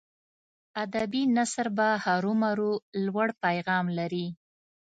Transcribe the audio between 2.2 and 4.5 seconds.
مرو لوړ پیغام لري.